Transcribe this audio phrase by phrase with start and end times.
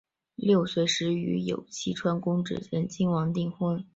[0.41, 3.85] 六岁时与有栖川宫炽仁亲王订婚。